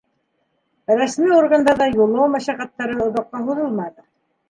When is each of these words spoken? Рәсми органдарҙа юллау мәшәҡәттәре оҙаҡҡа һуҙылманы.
Рәсми 1.01 1.35
органдарҙа 1.41 1.91
юллау 2.01 2.35
мәшәҡәттәре 2.39 3.01
оҙаҡҡа 3.09 3.47
һуҙылманы. 3.49 4.09